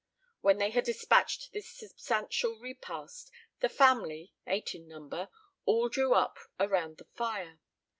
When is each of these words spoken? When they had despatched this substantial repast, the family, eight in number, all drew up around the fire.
When 0.39 0.57
they 0.57 0.71
had 0.71 0.85
despatched 0.85 1.51
this 1.51 1.69
substantial 1.69 2.55
repast, 2.57 3.29
the 3.59 3.69
family, 3.69 4.33
eight 4.47 4.73
in 4.73 4.87
number, 4.87 5.29
all 5.63 5.89
drew 5.89 6.15
up 6.15 6.39
around 6.59 6.97
the 6.97 7.05
fire. 7.13 7.59